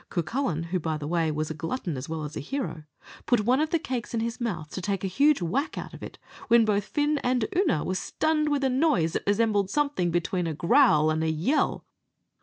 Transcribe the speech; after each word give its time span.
Cucullin, 0.09 0.63
who, 0.71 0.79
by 0.79 0.97
the 0.97 1.05
way, 1.07 1.29
was 1.29 1.51
a 1.51 1.53
glutton 1.53 1.95
as 1.95 2.09
well 2.09 2.23
as 2.23 2.35
a 2.35 2.39
hero, 2.39 2.85
put 3.27 3.41
one 3.41 3.59
of 3.59 3.69
the 3.69 3.77
cakes 3.77 4.15
in 4.15 4.19
his 4.19 4.41
mouth 4.41 4.71
to 4.71 4.81
take 4.81 5.03
a 5.03 5.07
huge 5.07 5.43
whack 5.43 5.77
out 5.77 5.93
of 5.93 6.01
it, 6.01 6.17
when 6.47 6.65
both 6.65 6.85
Fin 6.85 7.19
and 7.19 7.45
Oonagh 7.55 7.85
were 7.85 7.93
stunned 7.93 8.49
with 8.49 8.63
a 8.63 8.69
noise 8.71 9.13
that 9.13 9.27
resembled 9.27 9.69
something 9.69 10.09
between 10.09 10.47
a 10.47 10.55
growl 10.55 11.11
and 11.11 11.23
a 11.23 11.29
yell. 11.29 11.85